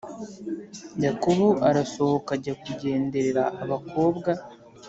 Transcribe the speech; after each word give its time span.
Yakobo 1.03 1.47
arasohoka 1.69 2.31
ajya 2.37 2.53
kugenderera 2.63 3.43
abakobwa 3.63 4.31